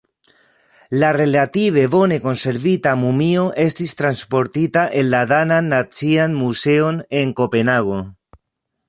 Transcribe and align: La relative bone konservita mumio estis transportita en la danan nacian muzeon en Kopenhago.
La 1.01 1.09
relative 1.17 1.83
bone 1.95 2.15
konservita 2.23 2.93
mumio 3.01 3.43
estis 3.65 3.93
transportita 3.99 4.87
en 5.03 5.07
la 5.13 5.21
danan 5.33 5.71
nacian 5.75 6.35
muzeon 6.41 6.99
en 7.21 7.35
Kopenhago. 7.43 8.01